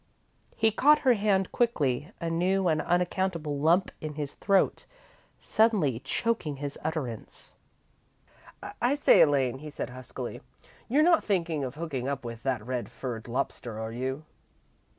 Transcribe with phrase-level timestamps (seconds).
[0.55, 4.87] He caught her hand quickly, a new and unaccountable lump in his throat
[5.37, 7.53] suddenly choking his utterance.
[8.81, 10.41] "I say, Elaine," he said, huskily,
[10.89, 14.25] "you're not thinking of hooking up with that red furred lobster, are you?"